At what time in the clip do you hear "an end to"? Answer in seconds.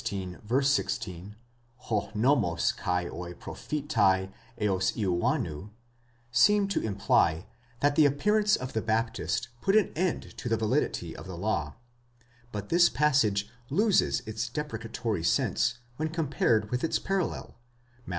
9.75-10.49